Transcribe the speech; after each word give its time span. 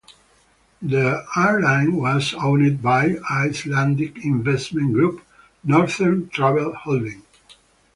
The 0.81 1.23
airline 1.37 1.95
was 1.95 2.33
owned 2.33 2.81
by 2.81 3.17
Icelandic 3.29 4.25
investment 4.25 4.93
group, 4.93 5.23
Northern 5.63 6.27
Travel 6.29 6.73
Holding. 6.73 7.21